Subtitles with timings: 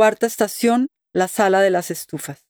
[0.00, 2.46] Cuarta estación, la sala de las estufas.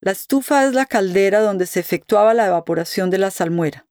[0.00, 3.86] La estufa es la caldera donde se efectuaba la evaporación de la salmuera.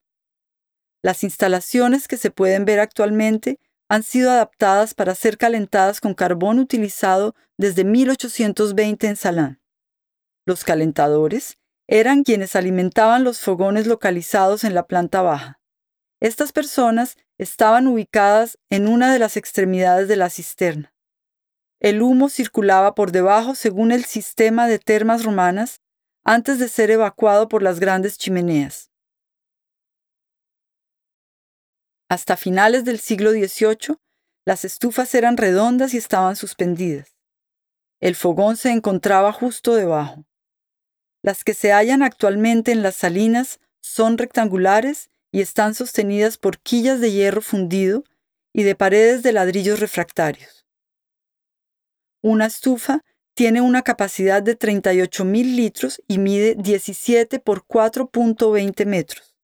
[1.00, 6.58] Las instalaciones que se pueden ver actualmente han sido adaptadas para ser calentadas con carbón
[6.58, 9.62] utilizado desde 1820 en Salán.
[10.44, 11.56] Los calentadores
[11.86, 15.60] eran quienes alimentaban los fogones localizados en la planta baja.
[16.18, 20.91] Estas personas estaban ubicadas en una de las extremidades de la cisterna.
[21.82, 25.80] El humo circulaba por debajo según el sistema de termas romanas
[26.22, 28.92] antes de ser evacuado por las grandes chimeneas.
[32.08, 33.96] Hasta finales del siglo XVIII,
[34.46, 37.16] las estufas eran redondas y estaban suspendidas.
[38.00, 40.24] El fogón se encontraba justo debajo.
[41.20, 47.00] Las que se hallan actualmente en las salinas son rectangulares y están sostenidas por quillas
[47.00, 48.04] de hierro fundido
[48.52, 50.61] y de paredes de ladrillos refractarios.
[52.22, 53.04] Una estufa
[53.34, 59.34] tiene una capacidad de 38.000 litros y mide 17 por 4.20 metros.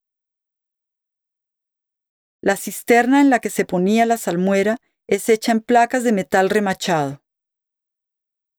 [2.41, 4.77] La cisterna en la que se ponía la salmuera
[5.09, 7.21] es hecha en placas de metal remachado.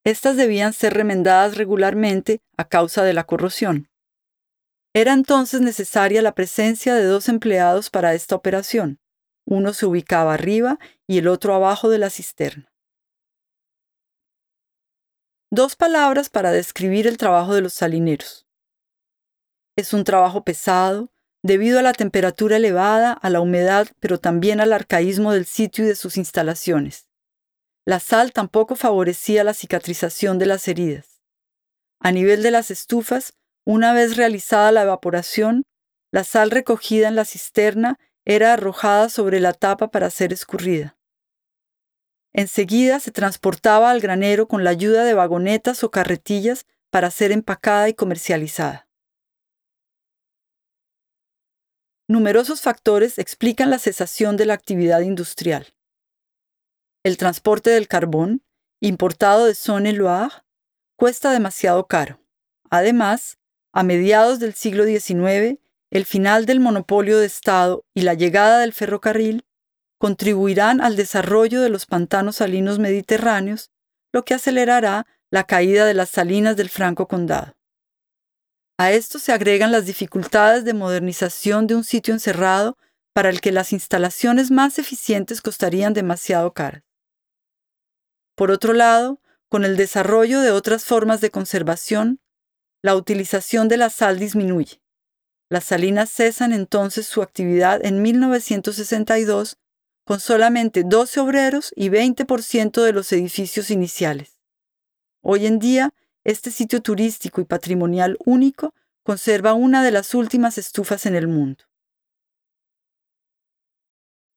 [0.03, 3.89] Estas debían ser remendadas regularmente a causa de la corrosión.
[4.93, 8.99] Era entonces necesaria la presencia de dos empleados para esta operación.
[9.45, 12.69] Uno se ubicaba arriba y el otro abajo de la cisterna.
[15.51, 18.45] Dos palabras para describir el trabajo de los salineros.
[19.75, 24.73] Es un trabajo pesado, debido a la temperatura elevada, a la humedad, pero también al
[24.73, 27.09] arcaísmo del sitio y de sus instalaciones.
[27.83, 31.19] La sal tampoco favorecía la cicatrización de las heridas.
[31.99, 33.33] A nivel de las estufas,
[33.65, 35.63] una vez realizada la evaporación,
[36.11, 40.98] la sal recogida en la cisterna era arrojada sobre la tapa para ser escurrida.
[42.33, 47.89] Enseguida se transportaba al granero con la ayuda de vagonetas o carretillas para ser empacada
[47.89, 48.87] y comercializada.
[52.07, 55.75] Numerosos factores explican la cesación de la actividad industrial.
[57.03, 58.43] El transporte del carbón,
[58.81, 60.43] importado de Saône-et-Loire,
[60.95, 62.19] cuesta demasiado caro.
[62.69, 63.37] Además,
[63.71, 65.59] a mediados del siglo XIX,
[65.91, 69.45] el final del monopolio de Estado y la llegada del ferrocarril
[69.99, 73.69] contribuirán al desarrollo de los pantanos salinos mediterráneos,
[74.11, 77.53] lo que acelerará la caída de las salinas del Franco Condado.
[78.79, 82.77] A esto se agregan las dificultades de modernización de un sitio encerrado
[83.13, 86.83] para el que las instalaciones más eficientes costarían demasiado caras.
[88.35, 92.21] Por otro lado, con el desarrollo de otras formas de conservación,
[92.81, 94.81] la utilización de la sal disminuye.
[95.49, 99.57] Las salinas cesan entonces su actividad en 1962
[100.09, 104.39] con solamente 12 obreros y 20% de los edificios iniciales.
[105.21, 105.93] Hoy en día,
[106.23, 111.63] este sitio turístico y patrimonial único conserva una de las últimas estufas en el mundo.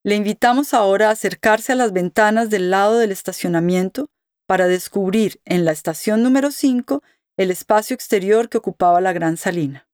[0.04, 4.10] Le invitamos ahora a acercarse a las ventanas del lado del estacionamiento
[4.46, 7.02] para descubrir en la estación número 5
[7.38, 9.88] el espacio exterior que ocupaba la gran salina.